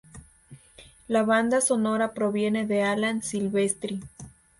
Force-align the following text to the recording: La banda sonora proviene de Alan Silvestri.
La 1.07 1.21
banda 1.21 1.61
sonora 1.61 2.15
proviene 2.15 2.65
de 2.65 2.81
Alan 2.81 3.21
Silvestri. 3.21 4.01